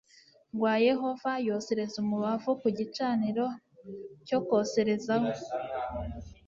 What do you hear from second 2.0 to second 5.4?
umubavu ku gicaniro cyo koserezaho